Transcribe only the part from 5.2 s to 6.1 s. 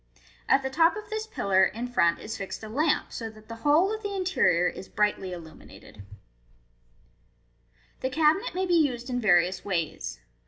illuminated.